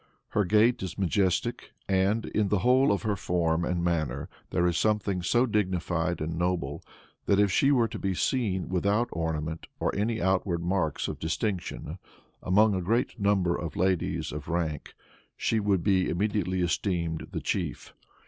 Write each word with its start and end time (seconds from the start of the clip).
Her 0.29 0.45
gait 0.45 0.81
is 0.81 0.97
majestic; 0.97 1.73
and, 1.87 2.25
in 2.25 2.47
the 2.47 2.57
whole 2.65 2.91
of 2.91 3.03
her 3.03 3.15
form 3.15 3.63
and 3.63 3.83
manner 3.83 4.29
there 4.49 4.65
is 4.65 4.75
something 4.75 5.21
so 5.21 5.45
dignified 5.45 6.21
and 6.21 6.39
noble, 6.39 6.81
that 7.27 7.37
if 7.39 7.51
she 7.51 7.69
were 7.71 7.87
to 7.89 7.99
be 7.99 8.15
seen 8.15 8.67
without 8.67 9.09
ornament 9.11 9.67
or 9.79 9.93
any 9.95 10.19
outward 10.19 10.63
marks 10.63 11.07
of 11.07 11.19
distinction, 11.19 11.99
among 12.41 12.73
a 12.73 12.81
great 12.81 13.19
number 13.19 13.55
of 13.55 13.75
ladies 13.75 14.31
of 14.31 14.47
rank, 14.49 14.95
she 15.37 15.59
would 15.59 15.83
be 15.83 16.09
immediately 16.09 16.61
esteemed 16.63 17.27
the 17.31 17.39
chief. 17.39 17.93